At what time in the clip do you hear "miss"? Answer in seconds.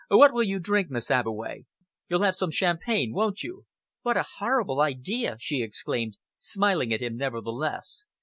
0.89-1.11